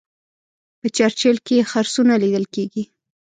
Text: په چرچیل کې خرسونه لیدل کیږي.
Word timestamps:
په 0.79 0.87
چرچیل 0.95 1.37
کې 1.47 1.67
خرسونه 1.69 2.13
لیدل 2.23 2.45
کیږي. 2.55 2.83